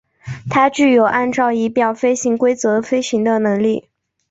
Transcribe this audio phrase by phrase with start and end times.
[0.49, 3.87] 它具有按照仪表飞行规则飞行的能力。